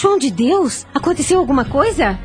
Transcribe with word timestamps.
João 0.00 0.16
de 0.16 0.30
Deus, 0.30 0.86
aconteceu 0.94 1.38
alguma 1.38 1.62
coisa? 1.62 2.18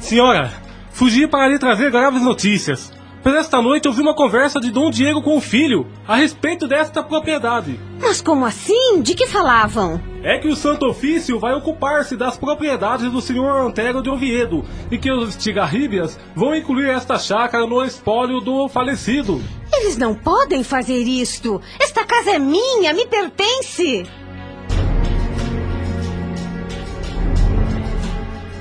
Senhora, 0.00 0.52
fugi 0.90 1.26
para 1.26 1.48
lhe 1.48 1.58
trazer 1.58 1.90
graves 1.90 2.20
notícias. 2.20 2.92
Por 3.22 3.34
esta 3.34 3.62
noite 3.62 3.88
ouvi 3.88 4.02
uma 4.02 4.14
conversa 4.14 4.60
de 4.60 4.70
Dom 4.70 4.90
Diego 4.90 5.22
com 5.22 5.38
o 5.38 5.40
filho 5.40 5.86
a 6.06 6.14
respeito 6.14 6.68
desta 6.68 7.02
propriedade. 7.02 7.80
Mas 7.98 8.20
como 8.20 8.44
assim? 8.44 9.00
De 9.00 9.14
que 9.14 9.26
falavam? 9.26 9.98
É 10.22 10.36
que 10.40 10.48
o 10.48 10.54
Santo 10.54 10.84
Ofício 10.84 11.38
vai 11.38 11.54
ocupar-se 11.54 12.18
das 12.18 12.36
propriedades 12.36 13.10
do 13.10 13.22
senhor 13.22 13.66
Antero 13.66 14.02
de 14.02 14.10
Oviedo 14.10 14.62
e 14.90 14.98
que 14.98 15.10
os 15.10 15.34
Tigarríbias 15.34 16.18
vão 16.36 16.54
incluir 16.54 16.90
esta 16.90 17.18
chácara 17.18 17.66
no 17.66 17.82
espólio 17.82 18.40
do 18.40 18.68
falecido. 18.68 19.40
Eles 19.72 19.96
não 19.96 20.14
podem 20.14 20.62
fazer 20.62 21.02
isto. 21.04 21.62
Esta 21.80 22.04
casa 22.04 22.32
é 22.32 22.38
minha, 22.38 22.92
me 22.92 23.06
pertence. 23.06 24.04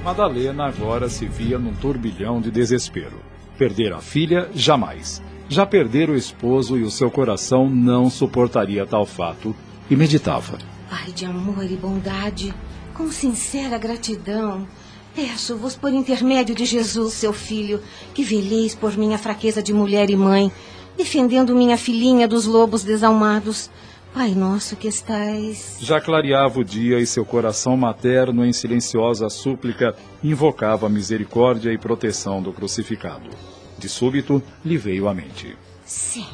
Madalena 0.04 0.66
agora 0.66 1.08
se 1.08 1.28
via 1.28 1.60
num 1.60 1.76
turbilhão 1.76 2.42
de 2.42 2.50
desespero. 2.50 3.22
Perder 3.56 3.94
a 3.94 4.00
filha, 4.00 4.50
jamais. 4.56 5.22
Já 5.48 5.64
perder 5.64 6.10
o 6.10 6.16
esposo 6.16 6.76
e 6.76 6.82
o 6.82 6.90
seu 6.90 7.12
coração 7.12 7.70
não 7.70 8.10
suportaria 8.10 8.84
tal 8.86 9.06
fato. 9.06 9.56
E 9.92 9.96
meditava. 9.96 10.58
Pai 10.90 11.12
de 11.12 11.26
amor 11.26 11.64
e 11.70 11.76
bondade, 11.76 12.52
com 12.96 13.12
sincera 13.12 13.78
gratidão, 13.78 14.68
peço-vos 15.14 15.76
por 15.76 15.92
intermédio 15.94 16.56
de 16.56 16.66
Jesus, 16.66 17.14
seu 17.14 17.32
filho, 17.32 17.80
que 18.14 18.24
veleis 18.24 18.74
por 18.74 18.98
minha 18.98 19.20
fraqueza 19.20 19.62
de 19.62 19.72
mulher 19.72 20.10
e 20.10 20.16
mãe, 20.16 20.52
defendendo 20.98 21.56
minha 21.56 21.78
filhinha 21.78 22.28
dos 22.28 22.46
lobos 22.46 22.84
desalmados. 22.84 23.70
Pai 24.14 24.36
nosso 24.36 24.76
que 24.76 24.90
estais. 24.90 25.78
Já 25.80 26.02
clareava 26.02 26.60
o 26.60 26.66
dia 26.66 27.00
e 27.00 27.08
seu 27.08 27.24
coração 27.24 27.78
materno, 27.78 28.46
em 28.46 28.52
silenciosa 28.52 29.30
súplica, 29.30 29.96
invocava 30.22 30.86
a 30.88 30.90
misericórdia 30.90 31.72
e 31.72 31.78
proteção 31.78 32.42
do 32.42 32.52
crucificado. 32.52 33.30
De 33.78 33.88
súbito, 33.88 34.44
lhe 34.66 34.78
veio 34.78 35.08
à 35.08 35.14
mente. 35.14 35.58
Sim, 35.86 36.28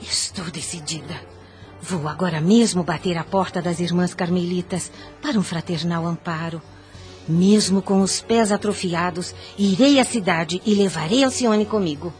estou 0.00 0.44
decidida. 0.52 1.20
Vou 1.82 2.06
agora 2.06 2.40
mesmo 2.40 2.84
bater 2.84 3.18
à 3.18 3.24
porta 3.24 3.60
das 3.60 3.80
irmãs 3.80 4.14
carmelitas 4.14 4.92
para 5.20 5.38
um 5.38 5.42
fraternal 5.42 6.06
amparo. 6.06 6.62
Mesmo 7.28 7.82
com 7.82 8.02
os 8.02 8.20
pés 8.20 8.52
atrofiados, 8.52 9.34
irei 9.58 9.98
à 9.98 10.04
cidade 10.04 10.62
e 10.64 10.74
levarei 10.74 11.24
Alcione 11.24 11.66
comigo. 11.66 12.12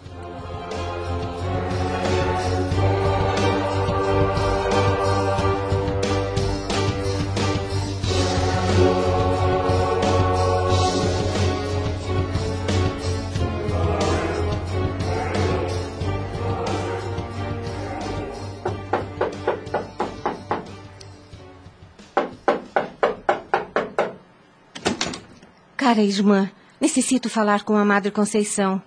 Cara 25.91 26.05
irmã, 26.05 26.49
necessito 26.81 27.29
falar 27.29 27.65
com 27.65 27.77
a 27.77 27.85
Madre 27.85 28.13
Conceição. 28.13 28.81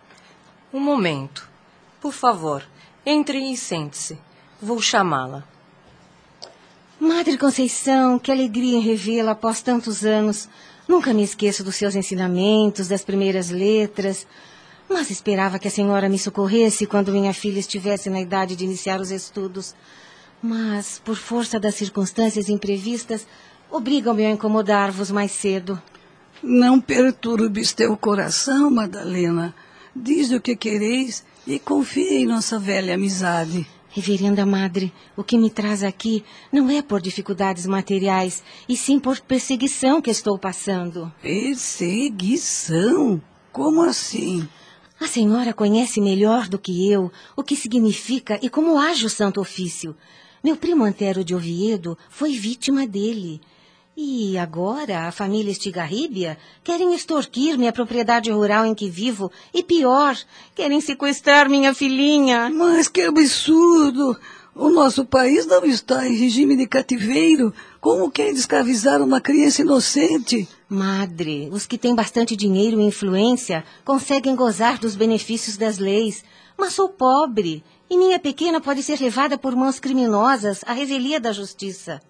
Um 0.74 0.80
momento. 0.80 1.50
Por 2.00 2.14
favor, 2.14 2.64
entre 3.06 3.40
e 3.40 3.58
sente-se. 3.58 4.18
Vou 4.62 4.80
chamá-la. 4.80 5.44
Madre 6.98 7.38
Conceição, 7.38 8.18
que 8.18 8.32
alegria 8.32 8.78
em 8.78 8.80
revê-la 8.80 9.34
após 9.34 9.62
tantos 9.62 10.06
anos. 10.06 10.48
Nunca 10.88 11.14
me 11.14 11.24
esqueço 11.24 11.62
dos 11.62 11.76
seus 11.76 11.94
ensinamentos, 11.94 12.88
das 12.88 13.04
primeiras 13.04 13.50
letras. 13.50 14.26
Mas 14.90 15.10
esperava 15.10 15.60
que 15.60 15.68
a 15.68 15.72
senhora 15.72 16.08
me 16.08 16.18
socorresse 16.18 16.86
quando 16.86 17.12
minha 17.12 17.34
filha 17.34 17.60
estivesse 17.60 18.10
na 18.10 18.22
idade 18.22 18.56
de 18.56 18.64
iniciar 18.64 19.02
os 19.02 19.12
estudos. 19.12 19.76
Mas, 20.42 21.02
por 21.04 21.18
força 21.18 21.60
das 21.60 21.76
circunstâncias 21.76 22.48
imprevistas, 22.48 23.28
obrigam-me 23.70 24.26
a 24.26 24.32
incomodar-vos 24.32 25.12
mais 25.12 25.34
cedo. 25.34 25.84
Não 26.44 26.80
perturbes 26.82 27.72
teu 27.72 27.96
coração, 27.96 28.70
Madalena. 28.70 29.56
Diz 29.96 30.30
o 30.32 30.42
que 30.42 30.58
quereis 30.58 31.24
e 31.48 31.58
confia 31.58 32.20
em 32.20 32.26
nossa 32.26 32.60
velha 32.60 32.96
amizade. 32.96 33.66
Reverenda 33.90 34.46
Madre, 34.46 34.92
o 35.16 35.24
que 35.24 35.38
me 35.38 35.50
traz 35.50 35.84
aqui 35.84 36.22
não 36.52 36.70
é 36.70 36.82
por 36.82 37.00
dificuldades 37.00 37.66
materiais, 37.66 38.44
e 38.68 38.76
sim 38.76 39.00
por 39.00 39.22
perseguição 39.22 40.02
que 40.02 40.12
estou 40.12 40.38
passando. 40.38 41.10
Perseguição? 41.22 43.22
Como 43.50 43.82
assim? 43.82 44.46
A 45.00 45.08
senhora 45.08 45.54
conhece 45.54 46.02
melhor 46.02 46.50
do 46.50 46.60
que 46.60 46.92
eu 46.92 47.10
o 47.38 47.44
que 47.44 47.56
significa 47.56 48.38
e 48.42 48.50
como 48.50 48.78
age 48.78 49.06
o 49.06 49.10
Santo 49.10 49.40
Ofício. 49.40 49.96
Meu 50.44 50.58
primo 50.58 50.84
Antero 50.84 51.24
de 51.24 51.34
Oviedo 51.34 51.98
foi 52.10 52.36
vítima 52.36 52.86
dele. 52.86 53.40
E 53.96 54.40
agora 54.40 55.08
a 55.08 55.12
família 55.12 55.52
Estigarríbia 55.52 56.36
querem 56.64 56.96
extorquir 56.96 57.60
minha 57.60 57.72
propriedade 57.72 58.32
rural 58.32 58.66
em 58.66 58.74
que 58.74 58.90
vivo 58.90 59.32
e 59.54 59.62
pior, 59.62 60.18
querem 60.56 60.82
sequestrar 60.82 61.48
minha 61.48 61.76
filhinha. 61.76 62.50
Mas 62.50 62.88
que 62.88 63.02
absurdo! 63.02 64.18
O 64.56 64.70
nosso 64.70 65.06
país 65.06 65.46
não 65.46 65.64
está 65.64 66.08
em 66.08 66.16
regime 66.16 66.56
de 66.56 66.68
cativeiro. 66.68 67.54
Como 67.80 68.10
quer 68.10 68.32
escravizar 68.32 69.00
uma 69.00 69.22
criança 69.22 69.62
inocente? 69.62 70.48
Madre, 70.68 71.50
os 71.52 71.68
que 71.68 71.78
têm 71.78 71.94
bastante 71.94 72.36
dinheiro 72.36 72.80
e 72.80 72.86
influência 72.86 73.64
conseguem 73.86 74.36
gozar 74.36 74.80
dos 74.80 74.96
benefícios 74.96 75.56
das 75.56 75.78
leis. 75.78 76.24
Mas 76.58 76.74
sou 76.74 76.90
pobre 76.90 77.64
e 77.90 77.98
minha 77.98 78.20
pequena 78.20 78.60
pode 78.60 78.82
ser 78.82 79.00
levada 79.00 79.38
por 79.38 79.56
mãos 79.56 79.80
criminosas 79.80 80.62
à 80.66 80.74
revelia 80.74 81.20
da 81.20 81.32
justiça. 81.32 82.02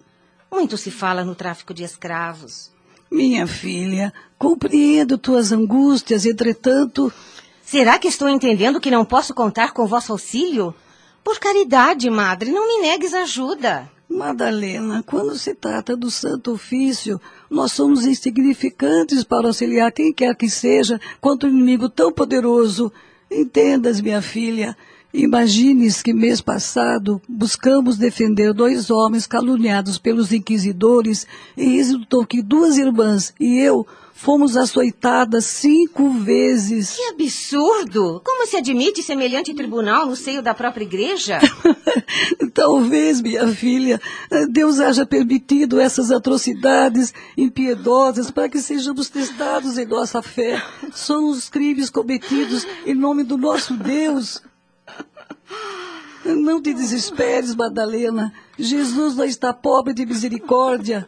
Muito 0.54 0.76
se 0.76 0.88
fala 0.88 1.24
no 1.24 1.34
tráfico 1.34 1.74
de 1.74 1.82
escravos. 1.82 2.70
Minha 3.10 3.44
filha, 3.44 4.14
compreendo 4.38 5.18
tuas 5.18 5.50
angústias, 5.50 6.24
entretanto. 6.24 7.12
Será 7.60 7.98
que 7.98 8.06
estou 8.06 8.28
entendendo 8.28 8.80
que 8.80 8.88
não 8.88 9.04
posso 9.04 9.34
contar 9.34 9.72
com 9.72 9.84
vosso 9.84 10.12
auxílio? 10.12 10.72
Por 11.24 11.40
caridade, 11.40 12.08
madre, 12.08 12.52
não 12.52 12.68
me 12.68 12.86
negues 12.86 13.12
ajuda. 13.12 13.90
Madalena, 14.08 15.02
quando 15.02 15.36
se 15.36 15.56
trata 15.56 15.96
do 15.96 16.08
santo 16.08 16.52
ofício, 16.52 17.20
nós 17.50 17.72
somos 17.72 18.06
insignificantes 18.06 19.24
para 19.24 19.48
auxiliar 19.48 19.90
quem 19.90 20.12
quer 20.12 20.36
que 20.36 20.48
seja 20.48 21.00
contra 21.20 21.48
um 21.48 21.52
inimigo 21.52 21.88
tão 21.88 22.12
poderoso. 22.12 22.92
Entendas, 23.28 24.00
minha 24.00 24.22
filha, 24.22 24.76
Imagines 25.16 26.02
que 26.02 26.12
mês 26.12 26.40
passado 26.40 27.22
buscamos 27.28 27.96
defender 27.96 28.52
dois 28.52 28.90
homens 28.90 29.28
caluniados 29.28 29.96
pelos 29.96 30.32
inquisidores 30.32 31.24
e 31.56 31.76
resultou 31.76 32.26
que 32.26 32.42
duas 32.42 32.76
irmãs 32.78 33.32
e 33.38 33.60
eu 33.60 33.86
fomos 34.12 34.56
açoitadas 34.56 35.44
cinco 35.44 36.10
vezes. 36.10 36.96
Que 36.96 37.10
absurdo! 37.10 38.22
Como 38.24 38.44
se 38.44 38.56
admite 38.56 39.04
semelhante 39.04 39.54
tribunal 39.54 40.06
no 40.06 40.16
seio 40.16 40.42
da 40.42 40.52
própria 40.52 40.82
igreja? 40.82 41.38
Talvez, 42.52 43.20
minha 43.20 43.46
filha, 43.46 44.00
Deus 44.50 44.80
haja 44.80 45.06
permitido 45.06 45.78
essas 45.78 46.10
atrocidades 46.10 47.14
impiedosas 47.36 48.32
para 48.32 48.48
que 48.48 48.58
sejamos 48.58 49.08
testados 49.08 49.78
em 49.78 49.86
nossa 49.86 50.20
fé. 50.20 50.60
São 50.92 51.28
os 51.28 51.48
crimes 51.48 51.88
cometidos 51.88 52.66
em 52.84 52.96
nome 52.96 53.22
do 53.22 53.38
nosso 53.38 53.76
Deus. 53.76 54.42
Não 56.24 56.60
te 56.60 56.72
desesperes, 56.72 57.54
Madalena. 57.54 58.32
Jesus 58.58 59.16
não 59.16 59.24
está 59.24 59.52
pobre 59.52 59.92
de 59.92 60.06
misericórdia. 60.06 61.06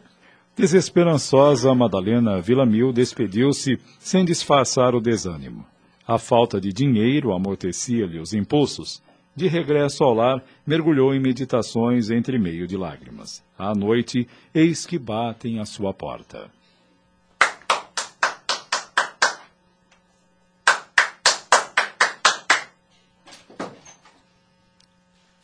Desesperançosa, 0.55 1.73
Madalena 1.73 2.39
Villamil 2.41 2.91
despediu-se 2.91 3.79
sem 3.99 4.23
disfarçar 4.25 4.93
o 4.93 5.01
desânimo. 5.01 5.65
A 6.07 6.17
falta 6.17 6.61
de 6.61 6.71
dinheiro 6.71 7.33
amortecia-lhe 7.33 8.19
os 8.19 8.33
impulsos. 8.33 9.01
De 9.35 9.47
regresso 9.47 10.03
ao 10.03 10.13
lar, 10.13 10.43
mergulhou 10.65 11.13
em 11.13 11.19
meditações 11.19 12.09
entre 12.09 12.39
meio 12.39 12.65
de 12.65 12.75
lágrimas. 12.75 13.43
À 13.57 13.75
noite, 13.75 14.27
eis 14.53 14.85
que 14.85 14.97
batem 14.97 15.59
à 15.59 15.65
sua 15.65 15.93
porta. 15.93 16.49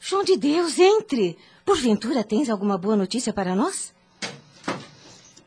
João 0.05 0.21
de 0.21 0.35
Deus, 0.35 0.77
entre! 0.79 1.37
Porventura 1.63 2.25
tens 2.25 2.49
alguma 2.49 2.77
boa 2.77 2.93
notícia 2.93 3.31
para 3.31 3.55
nós? 3.55 3.93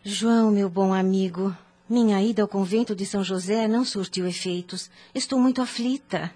João, 0.02 0.50
meu 0.50 0.70
bom 0.70 0.94
amigo, 0.94 1.54
minha 1.86 2.22
ida 2.22 2.40
ao 2.40 2.48
convento 2.48 2.96
de 2.96 3.04
São 3.04 3.22
José 3.22 3.68
não 3.68 3.84
surtiu 3.84 4.26
efeitos. 4.26 4.90
Estou 5.14 5.38
muito 5.38 5.60
aflita. 5.60 6.32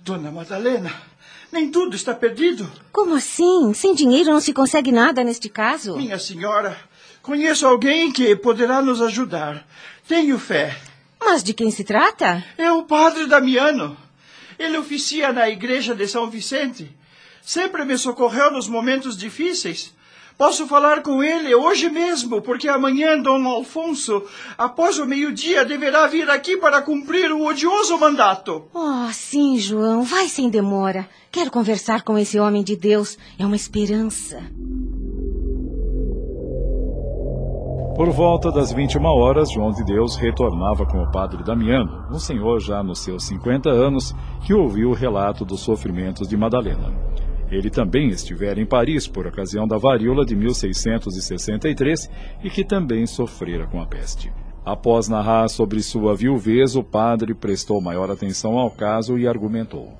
Dona 0.00 0.30
Madalena, 0.32 0.90
nem 1.52 1.70
tudo 1.70 1.94
está 1.94 2.14
perdido. 2.14 2.66
Como 2.90 3.14
assim? 3.16 3.74
Sem 3.74 3.94
dinheiro 3.94 4.30
não 4.30 4.40
se 4.40 4.54
consegue 4.54 4.90
nada 4.90 5.22
neste 5.22 5.50
caso? 5.50 5.94
Minha 5.94 6.18
senhora, 6.18 6.74
conheço 7.20 7.66
alguém 7.66 8.10
que 8.10 8.34
poderá 8.34 8.80
nos 8.80 9.02
ajudar. 9.02 9.68
Tenho 10.08 10.38
fé. 10.38 10.74
Mas 11.20 11.44
de 11.44 11.52
quem 11.52 11.70
se 11.70 11.84
trata? 11.84 12.42
É 12.56 12.72
o 12.72 12.84
padre 12.84 13.26
Damiano. 13.26 14.07
Ele 14.58 14.76
oficia 14.76 15.32
na 15.32 15.48
igreja 15.48 15.94
de 15.94 16.06
São 16.08 16.28
Vicente. 16.28 16.90
Sempre 17.42 17.84
me 17.84 17.96
socorreu 17.96 18.50
nos 18.50 18.68
momentos 18.68 19.16
difíceis. 19.16 19.94
Posso 20.38 20.68
falar 20.68 21.02
com 21.02 21.20
ele 21.20 21.52
hoje 21.52 21.90
mesmo, 21.90 22.40
porque 22.40 22.68
amanhã 22.68 23.20
Dom 23.20 23.44
Alfonso, 23.48 24.22
após 24.56 24.96
o 24.96 25.04
meio-dia, 25.04 25.64
deverá 25.64 26.06
vir 26.06 26.30
aqui 26.30 26.56
para 26.56 26.80
cumprir 26.80 27.32
o 27.32 27.44
odioso 27.44 27.98
mandato. 27.98 28.68
Oh, 28.72 29.12
sim, 29.12 29.58
João. 29.58 30.02
Vai 30.04 30.28
sem 30.28 30.48
demora. 30.48 31.08
Quero 31.32 31.50
conversar 31.50 32.02
com 32.02 32.16
esse 32.16 32.38
homem 32.38 32.62
de 32.62 32.76
Deus. 32.76 33.18
É 33.36 33.44
uma 33.44 33.56
esperança. 33.56 34.40
Por 37.98 38.10
volta 38.10 38.52
das 38.52 38.72
21 38.72 39.04
horas, 39.06 39.50
João 39.50 39.72
de 39.72 39.84
Deus 39.84 40.14
retornava 40.14 40.86
com 40.86 41.02
o 41.02 41.10
padre 41.10 41.42
Damiano, 41.42 42.06
um 42.12 42.18
senhor 42.20 42.60
já 42.60 42.80
nos 42.80 43.00
seus 43.00 43.26
50 43.26 43.68
anos, 43.70 44.14
que 44.46 44.54
ouviu 44.54 44.90
o 44.90 44.94
relato 44.94 45.44
dos 45.44 45.58
sofrimentos 45.58 46.28
de 46.28 46.36
Madalena. 46.36 46.94
Ele 47.50 47.68
também 47.68 48.06
estivera 48.06 48.60
em 48.60 48.64
Paris 48.64 49.08
por 49.08 49.26
ocasião 49.26 49.66
da 49.66 49.76
varíola 49.76 50.24
de 50.24 50.36
1663 50.36 52.08
e 52.44 52.48
que 52.48 52.64
também 52.64 53.04
sofrera 53.04 53.66
com 53.66 53.82
a 53.82 53.86
peste. 53.86 54.32
Após 54.64 55.08
narrar 55.08 55.48
sobre 55.48 55.82
sua 55.82 56.14
viuvez, 56.14 56.76
o 56.76 56.84
padre 56.84 57.34
prestou 57.34 57.80
maior 57.80 58.12
atenção 58.12 58.56
ao 58.56 58.70
caso 58.70 59.18
e 59.18 59.26
argumentou. 59.26 59.92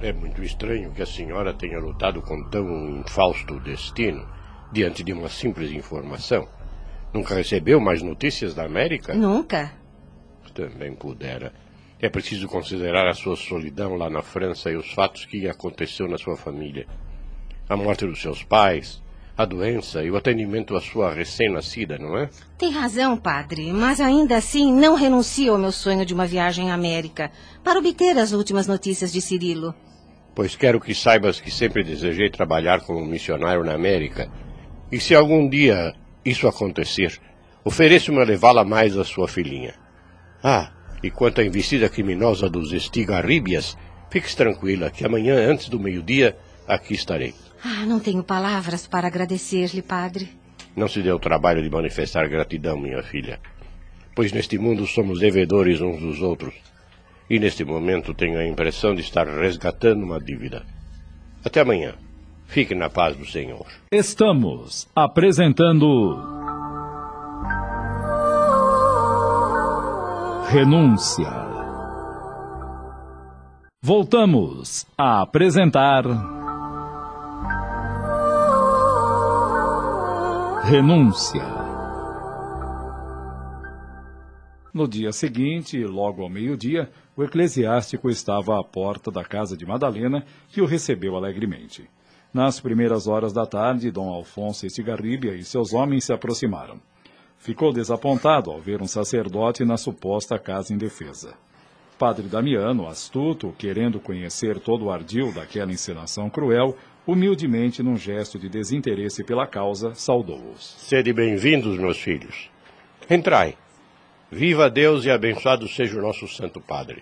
É 0.00 0.12
muito 0.12 0.40
estranho 0.40 0.92
que 0.92 1.02
a 1.02 1.06
senhora 1.06 1.52
tenha 1.52 1.80
lutado 1.80 2.22
com 2.22 2.44
tão 2.44 2.64
infausto 2.90 3.58
destino 3.58 4.24
diante 4.70 5.02
de 5.02 5.12
uma 5.12 5.28
simples 5.28 5.72
informação. 5.72 6.46
Nunca 7.14 7.36
recebeu 7.36 7.78
mais 7.78 8.02
notícias 8.02 8.56
da 8.56 8.64
América? 8.64 9.14
Nunca. 9.14 9.72
Também 10.52 10.92
pudera. 10.96 11.52
É 12.00 12.08
preciso 12.08 12.48
considerar 12.48 13.08
a 13.08 13.14
sua 13.14 13.36
solidão 13.36 13.94
lá 13.94 14.10
na 14.10 14.20
França 14.20 14.68
e 14.68 14.76
os 14.76 14.92
fatos 14.92 15.24
que 15.24 15.48
aconteceu 15.48 16.08
na 16.08 16.18
sua 16.18 16.36
família. 16.36 16.88
A 17.68 17.76
morte 17.76 18.04
dos 18.04 18.20
seus 18.20 18.42
pais, 18.42 19.00
a 19.38 19.44
doença 19.44 20.02
e 20.02 20.10
o 20.10 20.16
atendimento 20.16 20.74
à 20.74 20.80
sua 20.80 21.14
recém-nascida, 21.14 21.98
não 21.98 22.18
é? 22.18 22.28
Tem 22.58 22.72
razão, 22.72 23.16
padre, 23.16 23.72
mas 23.72 24.00
ainda 24.00 24.36
assim 24.36 24.72
não 24.72 24.96
renuncio 24.96 25.52
ao 25.52 25.58
meu 25.58 25.70
sonho 25.70 26.04
de 26.04 26.12
uma 26.12 26.26
viagem 26.26 26.72
à 26.72 26.74
América 26.74 27.30
para 27.62 27.78
obter 27.78 28.18
as 28.18 28.32
últimas 28.32 28.66
notícias 28.66 29.12
de 29.12 29.20
Cirilo. 29.20 29.72
Pois 30.34 30.56
quero 30.56 30.80
que 30.80 30.92
saibas 30.92 31.38
que 31.38 31.50
sempre 31.50 31.84
desejei 31.84 32.28
trabalhar 32.28 32.80
como 32.80 33.06
missionário 33.06 33.62
na 33.62 33.72
América. 33.72 34.28
E 34.90 34.98
se 34.98 35.14
algum 35.14 35.48
dia 35.48 35.94
isso 36.24 36.48
acontecer, 36.48 37.20
ofereço-me 37.64 38.20
a 38.20 38.24
levá-la 38.24 38.64
mais 38.64 38.96
à 38.96 39.04
sua 39.04 39.28
filhinha. 39.28 39.74
Ah, 40.42 40.72
e 41.02 41.10
quanto 41.10 41.40
à 41.40 41.44
investida 41.44 41.88
criminosa 41.88 42.48
dos 42.48 42.72
estigarríbias, 42.72 43.76
fique 44.10 44.34
tranquila 44.34 44.90
que 44.90 45.04
amanhã, 45.04 45.50
antes 45.50 45.68
do 45.68 45.78
meio-dia, 45.78 46.36
aqui 46.66 46.94
estarei. 46.94 47.34
Ah, 47.62 47.84
não 47.86 48.00
tenho 48.00 48.22
palavras 48.22 48.86
para 48.86 49.06
agradecer-lhe, 49.06 49.82
padre. 49.82 50.28
Não 50.76 50.88
se 50.88 51.02
dê 51.02 51.12
o 51.12 51.18
trabalho 51.18 51.62
de 51.62 51.70
manifestar 51.70 52.28
gratidão, 52.28 52.76
minha 52.76 53.02
filha. 53.02 53.40
Pois 54.14 54.32
neste 54.32 54.58
mundo 54.58 54.86
somos 54.86 55.20
devedores 55.20 55.80
uns 55.80 56.00
dos 56.00 56.20
outros. 56.20 56.54
E 57.28 57.38
neste 57.38 57.64
momento 57.64 58.12
tenho 58.12 58.38
a 58.38 58.46
impressão 58.46 58.94
de 58.94 59.00
estar 59.00 59.26
resgatando 59.26 60.04
uma 60.04 60.20
dívida. 60.20 60.64
Até 61.44 61.60
amanhã. 61.60 61.94
Fique 62.46 62.74
na 62.74 62.88
paz 62.88 63.16
do 63.16 63.26
Senhor. 63.26 63.66
Estamos 63.90 64.88
apresentando. 64.94 66.32
Renúncia. 70.48 71.32
Voltamos 73.82 74.86
a 74.96 75.22
apresentar. 75.22 76.04
Renúncia. 80.64 81.42
No 84.72 84.88
dia 84.88 85.12
seguinte, 85.12 85.84
logo 85.84 86.22
ao 86.22 86.28
meio-dia, 86.28 86.90
o 87.16 87.22
eclesiástico 87.22 88.08
estava 88.08 88.58
à 88.58 88.64
porta 88.64 89.10
da 89.10 89.22
casa 89.22 89.56
de 89.56 89.66
Madalena, 89.66 90.24
que 90.50 90.60
o 90.60 90.66
recebeu 90.66 91.16
alegremente. 91.16 91.88
Nas 92.34 92.58
primeiras 92.58 93.06
horas 93.06 93.32
da 93.32 93.46
tarde, 93.46 93.92
Dom 93.92 94.12
Alfonso 94.12 94.66
Estigarribia 94.66 95.36
e 95.36 95.44
seus 95.44 95.72
homens 95.72 96.06
se 96.06 96.12
aproximaram. 96.12 96.80
Ficou 97.38 97.72
desapontado 97.72 98.50
ao 98.50 98.60
ver 98.60 98.82
um 98.82 98.88
sacerdote 98.88 99.64
na 99.64 99.76
suposta 99.76 100.36
casa 100.36 100.74
indefesa. 100.74 101.34
Padre 101.96 102.26
Damiano, 102.26 102.88
astuto, 102.88 103.54
querendo 103.56 104.00
conhecer 104.00 104.58
todo 104.58 104.86
o 104.86 104.90
ardil 104.90 105.30
daquela 105.32 105.70
encenação 105.70 106.28
cruel, 106.28 106.76
humildemente, 107.06 107.84
num 107.84 107.96
gesto 107.96 108.36
de 108.36 108.48
desinteresse 108.48 109.22
pela 109.22 109.46
causa, 109.46 109.94
saudou-os. 109.94 110.74
Sede 110.78 111.12
bem-vindos, 111.12 111.78
meus 111.78 112.00
filhos. 112.00 112.50
Entrai. 113.08 113.56
Viva 114.28 114.68
Deus 114.68 115.04
e 115.04 115.10
abençoado 115.10 115.68
seja 115.68 115.96
o 115.96 116.02
nosso 116.02 116.26
Santo 116.26 116.60
Padre. 116.60 117.00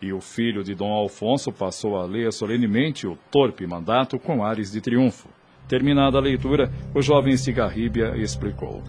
E 0.00 0.12
o 0.12 0.20
filho 0.20 0.62
de 0.62 0.74
Dom 0.74 0.92
Alfonso 0.92 1.50
passou 1.50 1.96
a 1.96 2.04
ler 2.04 2.32
solenemente 2.32 3.06
o 3.06 3.16
torpe 3.30 3.66
mandato 3.66 4.18
com 4.18 4.44
ares 4.44 4.70
de 4.70 4.80
triunfo. 4.80 5.28
Terminada 5.66 6.18
a 6.18 6.20
leitura, 6.20 6.70
o 6.94 7.00
jovem 7.00 7.36
Cigarríbia 7.36 8.16
explicou. 8.16 8.82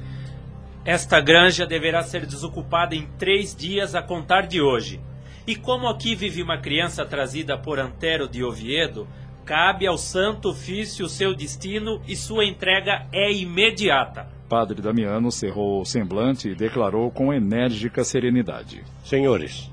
Esta 0.85 1.19
granja 1.19 1.65
deverá 1.65 2.01
ser 2.01 2.25
desocupada 2.25 2.95
em 2.95 3.07
três 3.17 3.55
dias 3.55 3.95
a 3.95 4.01
contar 4.01 4.47
de 4.47 4.61
hoje. 4.61 5.01
E 5.45 5.55
como 5.55 5.87
aqui 5.87 6.13
vive 6.13 6.41
uma 6.41 6.57
criança 6.57 7.05
trazida 7.05 7.57
por 7.57 7.79
Antero 7.79 8.27
de 8.27 8.43
Oviedo, 8.43 9.07
cabe 9.45 9.87
ao 9.87 9.97
santo 9.97 10.49
ofício 10.49 11.05
o 11.05 11.09
seu 11.09 11.33
destino 11.33 12.01
e 12.05 12.15
sua 12.15 12.45
entrega 12.45 13.07
é 13.13 13.31
imediata. 13.31 14.27
Padre 14.49 14.81
Damiano 14.81 15.31
cerrou 15.31 15.81
o 15.81 15.85
semblante 15.85 16.49
e 16.49 16.55
declarou 16.55 17.09
com 17.11 17.33
enérgica 17.33 18.03
serenidade. 18.03 18.83
Senhores, 19.03 19.71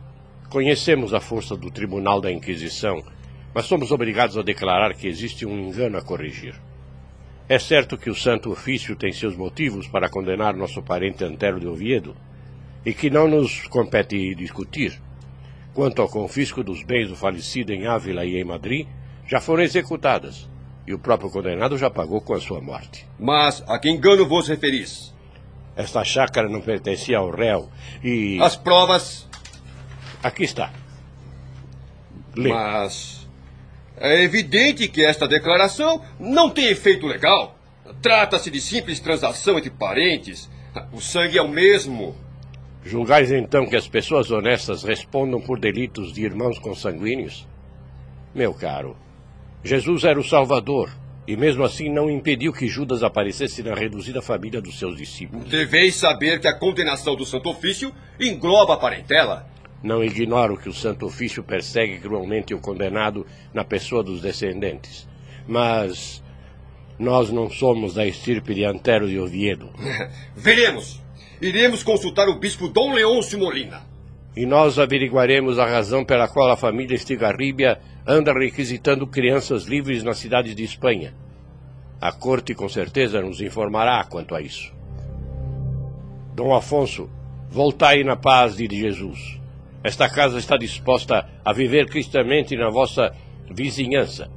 conhecemos 0.55 1.13
a 1.13 1.19
força 1.19 1.57
do 1.57 1.69
Tribunal 1.69 2.21
da 2.21 2.31
Inquisição, 2.31 3.03
mas 3.53 3.67
somos 3.67 3.91
obrigados 3.91 4.39
a 4.39 4.43
declarar 4.43 4.95
que 4.95 5.09
existe 5.09 5.45
um 5.45 5.59
engano 5.59 5.99
a 5.99 6.01
corrigir. 6.01 6.55
É 7.49 7.59
certo 7.59 7.99
que 7.99 8.09
o 8.09 8.15
Santo 8.15 8.53
Ofício 8.53 8.95
tem 8.95 9.13
seus 9.13 9.37
motivos 9.37 9.89
para 9.89 10.09
condenar 10.09 10.55
nosso 10.55 10.81
parente 10.81 11.25
Antero 11.25 11.59
de 11.59 11.67
Oviedo, 11.67 12.15
e 12.87 12.95
que 12.95 13.11
não 13.11 13.27
nos 13.27 13.67
compete 13.67 14.33
discutir. 14.37 14.97
Quanto 15.75 16.01
ao 16.01 16.09
confisco 16.09 16.63
dos 16.63 16.85
bens 16.85 17.09
do 17.09 17.17
falecido 17.17 17.73
em 17.73 17.89
Ávila 17.89 18.25
e 18.25 18.37
em 18.37 18.45
Madrid, 18.45 18.87
já 19.27 19.41
foram 19.41 19.65
executadas, 19.65 20.49
e 20.87 20.95
o 20.95 21.01
próprio 21.01 21.31
condenado 21.31 21.77
já 21.77 21.91
pagou 21.91 22.21
com 22.21 22.33
a 22.33 22.41
sua 22.41 22.61
morte. 22.61 23.05
Mas 23.19 23.61
a 23.67 23.77
que 23.77 23.91
engano 23.91 24.25
vos 24.25 24.47
referis? 24.47 25.13
Esta 25.75 26.05
chácara 26.05 26.49
não 26.49 26.61
pertencia 26.61 27.19
ao 27.19 27.33
réu 27.33 27.69
e. 28.05 28.41
As 28.41 28.55
provas. 28.55 29.29
Aqui 30.25 30.45
está. 30.45 30.73
Lê. 32.35 32.49
Mas. 32.49 33.29
É 33.99 34.23
evidente 34.23 34.89
que 34.89 35.05
esta 35.05 35.29
declaração 35.29 36.03
não 36.19 36.49
tem 36.49 36.69
efeito 36.69 37.07
legal. 37.07 37.59
Trata-se 38.01 38.51
de 38.51 38.59
simples 38.59 38.99
transação 38.99 39.59
entre 39.59 39.71
parentes. 39.71 40.51
O 40.93 41.01
sangue 41.01 41.37
é 41.37 41.43
o 41.43 41.49
mesmo. 41.49 42.17
Julgais 42.83 43.31
então 43.31 43.67
que 43.67 43.77
as 43.77 43.87
pessoas 43.87 44.31
honestas 44.31 44.83
respondam 44.83 45.41
por 45.41 45.61
delitos 45.61 46.13
de 46.13 46.25
irmãos 46.25 46.59
consanguíneos? 46.59 47.47
Meu 48.35 48.53
caro, 48.55 48.97
Jesus 49.63 50.05
era 50.05 50.19
o 50.19 50.25
Salvador, 50.25 50.91
e 51.27 51.37
mesmo 51.37 51.65
assim 51.65 51.89
não 51.89 52.11
impediu 52.11 52.53
que 52.53 52.67
Judas 52.67 53.03
aparecesse 53.03 53.63
na 53.63 53.75
reduzida 53.75 54.21
família 54.21 54.61
dos 54.61 54.79
seus 54.79 54.97
discípulos. 54.97 55.49
Deveis 55.49 55.95
saber 55.95 56.41
que 56.41 56.49
a 56.49 56.59
condenação 56.59 57.15
do 57.15 57.25
Santo 57.25 57.51
Ofício 57.51 57.95
engloba 58.19 58.75
a 58.75 58.79
parentela. 58.79 59.54
Não 59.85 60.03
ignoro 60.03 60.57
que 60.57 60.71
o 60.71 60.73
Santo 60.73 61.05
Ofício 61.05 61.43
persegue 61.43 61.99
cruelmente 61.99 62.55
o 62.55 62.59
condenado 62.59 63.27
na 63.53 63.63
pessoa 63.63 64.03
dos 64.03 64.23
descendentes. 64.23 65.07
Mas 65.47 66.25
nós 66.99 67.31
não 67.31 67.51
somos 67.51 67.93
da 67.93 68.07
estirpe 68.07 68.55
de 68.55 68.65
Antero 68.65 69.07
de 69.07 69.21
Oviedo. 69.21 69.69
Veremos. 70.35 71.03
Iremos 71.39 71.83
consultar 71.83 72.31
o 72.31 72.39
bispo 72.39 72.67
Dom 72.67 72.95
Leôncio 72.95 73.39
Molina. 73.39 73.83
E 74.35 74.47
nós 74.47 74.79
averiguaremos 74.79 75.59
a 75.59 75.67
razão 75.67 76.03
pela 76.03 76.29
qual 76.29 76.51
a 76.51 76.57
família 76.57 76.95
Estigarribia 76.95 77.79
anda 78.07 78.33
requisitando 78.33 79.07
crianças 79.07 79.65
livres 79.65 80.03
na 80.03 80.15
cidade 80.15 80.55
de 80.55 80.65
Espanha. 80.65 81.15
A 82.01 82.11
corte 82.11 82.55
com 82.55 82.71
certeza 82.71 83.21
nos 83.21 83.43
informará 83.43 84.03
quanto 84.05 84.35
a 84.35 84.41
isso. 84.41 84.73
Dom 86.35 86.55
Afonso, 86.55 87.11
voltai 87.51 88.03
na 88.03 88.17
paz 88.17 88.57
de 88.57 88.67
Jesus. 88.75 89.44
Esta 89.85 90.09
casa 90.09 90.39
está 90.39 90.57
disposta 90.57 91.29
a 91.45 91.53
viver 91.53 91.87
cristamente 91.91 92.57
na 92.57 92.71
vossa 92.71 93.15
vizinhança. 93.55 94.31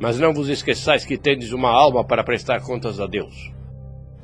Mas 0.00 0.16
não 0.16 0.32
vos 0.32 0.48
esqueçais 0.48 1.04
que 1.04 1.18
tendes 1.18 1.50
uma 1.50 1.70
alma 1.70 2.06
para 2.06 2.22
prestar 2.22 2.62
contas 2.62 3.00
a 3.00 3.06
Deus. 3.08 3.52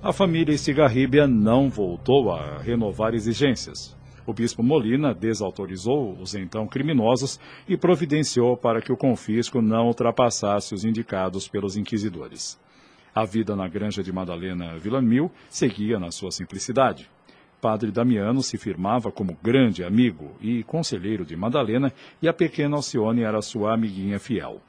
A 0.01 0.13
família 0.13 0.55
Estigarribia 0.55 1.27
não 1.27 1.69
voltou 1.69 2.31
a 2.31 2.59
renovar 2.63 3.13
exigências. 3.13 3.99
O 4.25 4.33
bispo 4.33 4.63
Molina 4.63 5.13
desautorizou 5.13 6.17
os 6.21 6.37
então 6.37 6.65
criminosos 6.69 7.41
e 7.69 7.77
providenciou 7.77 8.57
para 8.57 8.81
que 8.81 8.93
o 8.93 8.97
confisco 8.97 9.61
não 9.61 9.89
ultrapassasse 9.89 10.75
os 10.75 10.85
indicados 10.85 11.49
pelos 11.49 11.77
inquisidores. 11.77 12.57
A 13.13 13.25
vida 13.25 13.57
na 13.57 13.67
granja 13.67 14.01
de 14.01 14.13
Madalena 14.13 14.79
Villamil 14.79 15.29
seguia 15.49 15.99
na 15.99 16.13
sua 16.13 16.31
simplicidade. 16.31 17.11
Padre 17.61 17.91
Damiano 17.91 18.41
se 18.43 18.57
firmava 18.57 19.11
como 19.11 19.37
grande 19.43 19.83
amigo 19.83 20.37
e 20.41 20.62
conselheiro 20.62 21.25
de 21.25 21.37
Madalena 21.37 21.93
e 22.23 22.29
a 22.29 22.33
pequena 22.33 22.77
Alcione 22.77 23.23
era 23.23 23.43
sua 23.43 23.75
amiguinha 23.75 24.21
fiel. 24.21 24.61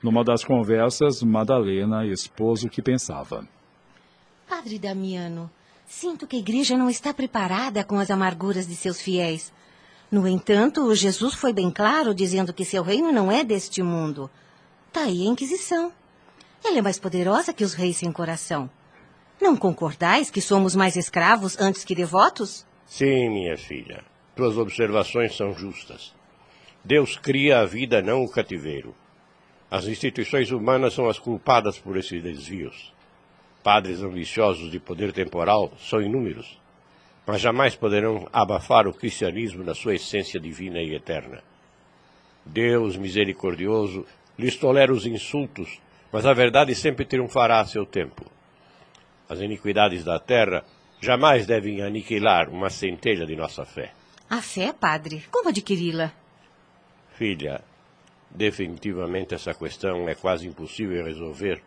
Numa 0.00 0.22
das 0.22 0.44
conversas, 0.44 1.22
Madalena 1.22 2.06
expôs 2.06 2.62
o 2.62 2.68
que 2.68 2.80
pensava. 2.80 3.46
Padre 4.48 4.78
Damiano, 4.78 5.50
sinto 5.84 6.26
que 6.26 6.36
a 6.36 6.38
igreja 6.38 6.78
não 6.78 6.88
está 6.88 7.12
preparada 7.12 7.82
com 7.82 7.98
as 7.98 8.10
amarguras 8.10 8.68
de 8.68 8.76
seus 8.76 9.00
fiéis. 9.00 9.52
No 10.10 10.26
entanto, 10.28 10.94
Jesus 10.94 11.34
foi 11.34 11.52
bem 11.52 11.70
claro 11.70 12.14
dizendo 12.14 12.52
que 12.52 12.64
seu 12.64 12.84
reino 12.84 13.10
não 13.10 13.32
é 13.32 13.42
deste 13.42 13.82
mundo. 13.82 14.30
Tá 14.92 15.02
aí 15.02 15.26
a 15.26 15.30
Inquisição. 15.30 15.92
Ela 16.64 16.78
é 16.78 16.82
mais 16.82 16.98
poderosa 16.98 17.52
que 17.52 17.64
os 17.64 17.74
reis 17.74 17.96
sem 17.96 18.12
coração. 18.12 18.70
Não 19.40 19.56
concordais 19.56 20.30
que 20.30 20.40
somos 20.40 20.74
mais 20.74 20.96
escravos 20.96 21.56
antes 21.60 21.84
que 21.84 21.94
devotos? 21.94 22.66
Sim, 22.86 23.30
minha 23.30 23.56
filha. 23.56 24.02
Tuas 24.34 24.58
observações 24.58 25.36
são 25.36 25.52
justas. 25.52 26.12
Deus 26.84 27.16
cria 27.16 27.60
a 27.60 27.64
vida, 27.64 28.02
não 28.02 28.24
o 28.24 28.30
cativeiro. 28.30 28.94
As 29.70 29.86
instituições 29.86 30.50
humanas 30.50 30.94
são 30.94 31.08
as 31.08 31.18
culpadas 31.18 31.78
por 31.78 31.96
esses 31.96 32.22
desvios. 32.22 32.92
Padres 33.62 34.02
ambiciosos 34.02 34.70
de 34.70 34.80
poder 34.80 35.12
temporal 35.12 35.72
são 35.78 36.00
inúmeros, 36.00 36.58
mas 37.26 37.40
jamais 37.40 37.76
poderão 37.76 38.26
abafar 38.32 38.88
o 38.88 38.94
cristianismo 38.94 39.62
na 39.62 39.74
sua 39.74 39.94
essência 39.94 40.40
divina 40.40 40.80
e 40.80 40.94
eterna. 40.94 41.42
Deus 42.44 42.96
misericordioso 42.96 44.06
lhes 44.38 44.56
tolera 44.56 44.92
os 44.92 45.04
insultos, 45.04 45.80
mas 46.10 46.24
a 46.24 46.32
verdade 46.32 46.74
sempre 46.74 47.04
triunfará 47.04 47.60
a 47.60 47.66
seu 47.66 47.84
tempo. 47.84 48.37
As 49.28 49.40
iniquidades 49.40 50.04
da 50.04 50.18
terra 50.18 50.64
jamais 51.00 51.46
devem 51.46 51.82
aniquilar 51.82 52.48
uma 52.48 52.70
centelha 52.70 53.26
de 53.26 53.36
nossa 53.36 53.64
fé. 53.64 53.92
A 54.28 54.40
fé, 54.42 54.72
padre? 54.72 55.24
Como 55.30 55.48
adquiri-la? 55.48 56.12
Filha, 57.14 57.60
definitivamente 58.30 59.34
essa 59.34 59.54
questão 59.54 60.08
é 60.08 60.14
quase 60.14 60.46
impossível 60.46 61.04
resolver, 61.04 61.62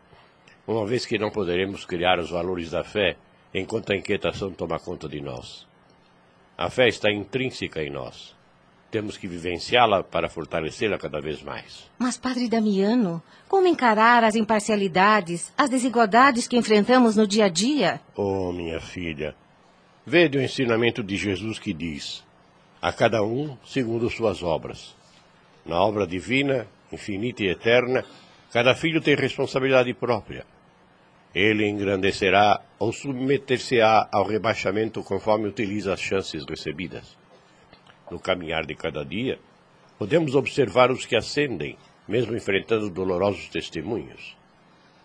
uma 0.67 0.85
vez 0.85 1.05
que 1.05 1.17
não 1.17 1.31
poderemos 1.31 1.85
criar 1.85 2.19
os 2.19 2.29
valores 2.29 2.71
da 2.71 2.83
fé 2.83 3.15
enquanto 3.53 3.91
a 3.91 3.95
inquietação 3.95 4.51
toma 4.51 4.79
conta 4.79 5.07
de 5.09 5.21
nós. 5.21 5.67
A 6.57 6.69
fé 6.69 6.87
está 6.87 7.11
intrínseca 7.11 7.83
em 7.83 7.89
nós. 7.89 8.35
Temos 8.91 9.15
que 9.17 9.25
vivenciá-la 9.25 10.03
para 10.03 10.27
fortalecê-la 10.27 10.97
cada 10.97 11.21
vez 11.21 11.41
mais. 11.41 11.89
Mas, 11.97 12.17
Padre 12.17 12.49
Damiano, 12.49 13.23
como 13.47 13.65
encarar 13.65 14.21
as 14.25 14.35
imparcialidades, 14.35 15.53
as 15.57 15.69
desigualdades 15.69 16.45
que 16.45 16.57
enfrentamos 16.57 17.15
no 17.15 17.25
dia 17.25 17.45
a 17.45 17.49
dia? 17.49 18.01
Oh, 18.17 18.51
minha 18.51 18.81
filha, 18.81 19.33
vede 20.05 20.37
o 20.37 20.41
ensinamento 20.41 21.01
de 21.01 21.15
Jesus 21.15 21.57
que 21.57 21.73
diz: 21.73 22.21
a 22.81 22.91
cada 22.91 23.23
um 23.23 23.57
segundo 23.63 24.09
suas 24.09 24.43
obras. 24.43 24.93
Na 25.65 25.81
obra 25.81 26.05
divina, 26.05 26.67
infinita 26.91 27.43
e 27.43 27.47
eterna, 27.49 28.03
cada 28.51 28.75
filho 28.75 28.99
tem 28.99 29.15
responsabilidade 29.15 29.93
própria. 29.93 30.45
Ele 31.33 31.65
engrandecerá 31.65 32.59
ou 32.77 32.91
submeter-se-á 32.91 34.09
ao 34.11 34.27
rebaixamento 34.27 35.01
conforme 35.01 35.47
utiliza 35.47 35.93
as 35.93 36.01
chances 36.01 36.43
recebidas 36.43 37.20
no 38.11 38.19
caminhar 38.19 38.65
de 38.65 38.75
cada 38.75 39.03
dia, 39.05 39.39
podemos 39.97 40.35
observar 40.35 40.91
os 40.91 41.05
que 41.05 41.15
ascendem, 41.15 41.77
mesmo 42.07 42.35
enfrentando 42.35 42.89
dolorosos 42.89 43.47
testemunhos. 43.47 44.35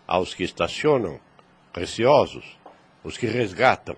Aos 0.06 0.34
que 0.34 0.42
estacionam, 0.42 1.20
receosos, 1.72 2.58
os 3.04 3.16
que 3.16 3.26
resgatam 3.26 3.96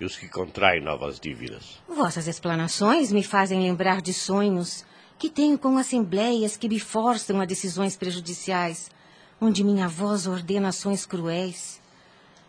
e 0.00 0.04
os 0.04 0.16
que 0.16 0.28
contraem 0.28 0.82
novas 0.82 1.20
dívidas. 1.20 1.80
Vossas 1.88 2.26
explanações 2.26 3.12
me 3.12 3.22
fazem 3.22 3.62
lembrar 3.62 4.02
de 4.02 4.12
sonhos 4.12 4.84
que 5.18 5.28
tenho 5.28 5.58
com 5.58 5.76
assembleias 5.76 6.56
que 6.56 6.68
me 6.68 6.80
forçam 6.80 7.40
a 7.40 7.44
decisões 7.44 7.96
prejudiciais, 7.96 8.90
onde 9.40 9.62
minha 9.62 9.86
voz 9.86 10.26
ordena 10.26 10.68
ações 10.68 11.04
cruéis. 11.04 11.80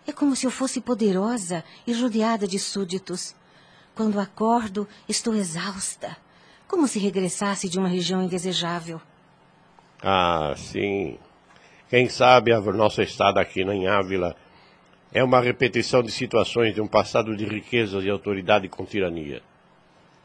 É 0.07 0.11
como 0.11 0.35
se 0.35 0.47
eu 0.47 0.51
fosse 0.51 0.81
poderosa 0.81 1.63
e 1.85 1.93
rodeada 1.93 2.47
de 2.47 2.57
súditos 2.57 3.35
quando 3.95 4.19
acordo, 4.19 4.87
estou 5.07 5.35
exausta, 5.35 6.17
como 6.67 6.87
se 6.87 6.99
regressasse 6.99 7.69
de 7.69 7.77
uma 7.77 7.87
região 7.87 8.23
indesejável. 8.23 9.01
Ah, 10.01 10.53
sim. 10.57 11.17
Quem 11.89 12.07
sabe 12.09 12.53
a 12.53 12.59
nossa 12.59 13.03
estada 13.03 13.41
aqui 13.41 13.61
em 13.61 13.87
Ávila 13.87 14.35
é 15.13 15.23
uma 15.23 15.41
repetição 15.41 16.01
de 16.01 16.11
situações 16.11 16.73
de 16.73 16.81
um 16.81 16.87
passado 16.87 17.35
de 17.35 17.45
riqueza 17.45 17.99
e 17.99 18.09
autoridade 18.09 18.69
com 18.69 18.85
tirania. 18.85 19.41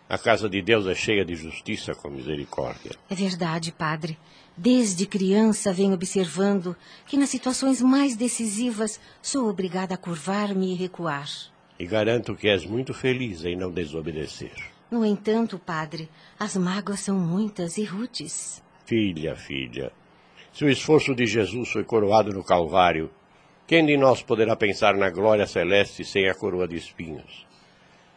A 0.08 0.16
casa 0.16 0.48
de 0.48 0.62
Deus 0.62 0.86
é 0.86 0.94
cheia 0.94 1.24
de 1.24 1.34
justiça 1.34 1.92
com 1.92 2.08
misericórdia. 2.08 2.92
É 3.10 3.14
verdade, 3.14 3.72
padre. 3.72 4.16
Desde 4.56 5.04
criança 5.04 5.72
venho 5.72 5.92
observando 5.94 6.76
que 7.04 7.16
nas 7.16 7.28
situações 7.28 7.82
mais 7.82 8.14
decisivas 8.14 9.00
sou 9.20 9.50
obrigada 9.50 9.94
a 9.94 9.98
curvar-me 9.98 10.72
e 10.72 10.76
recuar. 10.76 11.28
E 11.78 11.86
garanto 11.86 12.34
que 12.34 12.48
és 12.48 12.64
muito 12.64 12.94
feliz 12.94 13.44
em 13.44 13.56
não 13.56 13.70
desobedecer. 13.70 14.52
No 14.90 15.04
entanto, 15.04 15.58
padre, 15.58 16.08
as 16.38 16.56
mágoas 16.56 17.00
são 17.00 17.18
muitas 17.18 17.76
e 17.76 17.84
rudes. 17.84 18.62
Filha, 18.84 19.34
filha, 19.34 19.92
se 20.52 20.64
o 20.64 20.70
esforço 20.70 21.14
de 21.14 21.26
Jesus 21.26 21.70
foi 21.70 21.84
coroado 21.84 22.32
no 22.32 22.44
Calvário, 22.44 23.10
quem 23.66 23.84
de 23.84 23.96
nós 23.96 24.22
poderá 24.22 24.54
pensar 24.54 24.94
na 24.96 25.10
glória 25.10 25.46
celeste 25.46 26.04
sem 26.04 26.28
a 26.28 26.34
coroa 26.34 26.68
de 26.68 26.76
espinhos? 26.76 27.44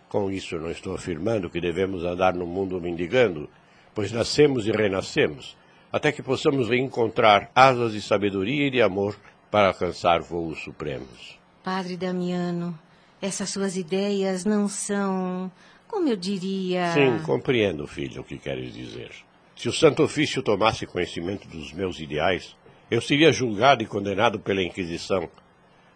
Com 0.07 0.31
isso, 0.31 0.57
não 0.57 0.71
estou 0.71 0.95
afirmando 0.95 1.49
que 1.49 1.59
devemos 1.59 2.05
andar 2.05 2.35
no 2.35 2.45
mundo 2.45 2.79
mendigando, 2.79 3.49
pois 3.93 4.11
nascemos 4.11 4.67
e 4.67 4.71
renascemos, 4.71 5.57
até 5.91 6.11
que 6.11 6.21
possamos 6.21 6.69
reencontrar 6.69 7.51
asas 7.53 7.93
de 7.93 8.01
sabedoria 8.01 8.67
e 8.67 8.71
de 8.71 8.81
amor 8.81 9.19
para 9.49 9.67
alcançar 9.69 10.21
voos 10.21 10.63
supremos. 10.63 11.39
Padre 11.63 11.97
Damiano, 11.97 12.77
essas 13.21 13.49
suas 13.49 13.75
ideias 13.75 14.45
não 14.45 14.67
são, 14.67 15.51
como 15.88 16.07
eu 16.07 16.15
diria. 16.15 16.93
Sim, 16.93 17.19
compreendo, 17.23 17.85
filho, 17.85 18.21
o 18.21 18.23
que 18.23 18.38
queres 18.38 18.73
dizer. 18.73 19.11
Se 19.55 19.67
o 19.67 19.73
Santo 19.73 20.03
Ofício 20.03 20.41
tomasse 20.41 20.85
conhecimento 20.85 21.47
dos 21.47 21.73
meus 21.73 21.99
ideais, 21.99 22.55
eu 22.89 23.01
seria 23.01 23.31
julgado 23.31 23.83
e 23.83 23.85
condenado 23.85 24.39
pela 24.39 24.63
Inquisição, 24.63 25.29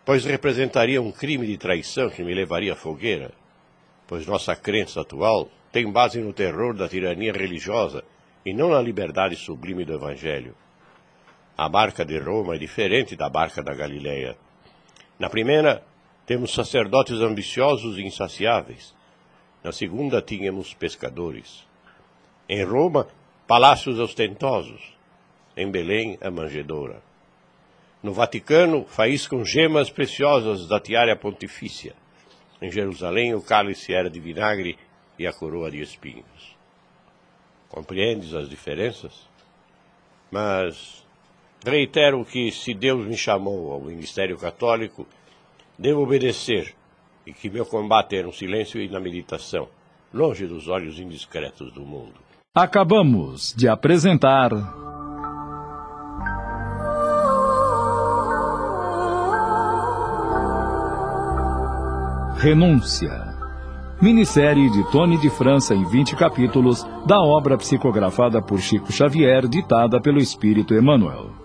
pois 0.06 0.26
representaria 0.26 1.02
um 1.02 1.12
crime 1.12 1.48
de 1.48 1.58
traição 1.58 2.10
que 2.10 2.24
me 2.24 2.34
levaria 2.34 2.74
à 2.74 2.76
fogueira. 2.76 3.32
Pois 4.06 4.28
nossa 4.28 4.56
crença 4.56 5.02
atual 5.02 5.50
tem 5.72 5.90
base 5.90 6.20
no 6.20 6.34
terror 6.34 6.76
da 6.76 6.90
tirania 6.90 7.32
religiosa 7.32 8.04
e 8.46 8.54
não 8.54 8.70
na 8.70 8.82
liberdade 8.82 9.36
sublime 9.36 9.86
do 9.86 9.94
Evangelho. 9.94 10.56
A 11.58 11.70
barca 11.70 12.04
de 12.04 12.20
Roma 12.20 12.56
é 12.56 12.58
diferente 12.58 13.16
da 13.16 13.30
barca 13.30 13.64
da 13.64 13.74
Galileia. 13.74 14.36
Na 15.18 15.30
primeira, 15.30 15.84
temos 16.26 16.54
sacerdotes 16.54 17.20
ambiciosos 17.20 17.98
e 17.98 18.04
insaciáveis. 18.04 18.94
Na 19.64 19.72
segunda, 19.72 20.22
tínhamos 20.22 20.74
pescadores. 20.74 21.68
Em 22.48 22.64
Roma, 22.64 23.08
palácios 23.48 24.00
ostentosos. 24.00 24.94
Em 25.56 25.70
Belém, 25.70 26.18
a 26.22 26.32
manjedoura. 26.32 27.02
No 28.02 28.14
Vaticano, 28.14 28.86
faíscam 28.86 29.46
gemas 29.46 29.90
preciosas 29.90 30.68
da 30.68 30.80
tiara 30.80 31.16
pontifícia. 31.16 31.94
Em 32.62 32.72
Jerusalém, 32.72 33.34
o 33.34 33.42
cálice 33.42 33.94
era 33.94 34.10
de 34.10 34.20
vinagre 34.20 34.78
e 35.18 35.28
a 35.28 35.34
coroa 35.34 35.70
de 35.70 35.82
espinhos. 35.82 36.58
Compreendes 37.70 38.34
as 38.34 38.50
diferenças? 38.50 39.28
Mas 40.32 41.06
reitero 41.66 42.24
que 42.26 42.52
se 42.52 42.74
Deus 42.74 43.06
me 43.06 43.16
chamou 43.16 43.72
ao 43.72 43.82
ministério 43.82 44.38
católico, 44.38 45.08
devo 45.78 46.04
obedecer 46.04 46.74
e 47.26 47.34
que 47.34 47.50
meu 47.50 47.66
combate 47.66 48.18
é 48.18 48.24
no 48.24 48.34
silêncio 48.34 48.82
e 48.82 48.90
na 48.90 49.00
meditação, 49.00 49.68
longe 50.14 50.46
dos 50.46 50.68
olhos 50.68 51.00
indiscretos 51.00 51.72
do 51.72 51.82
mundo. 51.82 52.14
Acabamos 52.56 53.54
de 53.58 53.68
apresentar. 53.68 54.52
Renúncia. 62.38 63.34
Minissérie 64.02 64.70
de 64.70 64.92
Tony 64.92 65.18
de 65.18 65.30
França 65.30 65.74
em 65.74 65.86
20 65.86 66.16
capítulos 66.18 66.86
da 67.08 67.22
obra 67.22 67.58
psicografada 67.58 68.42
por 68.42 68.60
Chico 68.60 68.92
Xavier, 68.92 69.48
ditada 69.48 70.02
pelo 70.02 70.20
Espírito 70.20 70.74
Emmanuel. 70.74 71.43